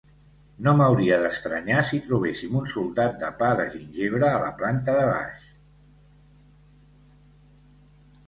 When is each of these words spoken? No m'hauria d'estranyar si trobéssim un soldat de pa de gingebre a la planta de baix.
No 0.67 0.71
m'hauria 0.77 1.17
d'estranyar 1.23 1.81
si 1.89 1.97
trobéssim 2.05 2.55
un 2.61 2.71
soldat 2.71 3.19
de 3.23 3.29
pa 3.41 3.49
de 3.59 3.67
gingebre 3.75 4.27
a 4.31 4.41
la 4.45 4.49
planta 4.61 4.95
de 5.01 5.03
baix. 5.11 5.43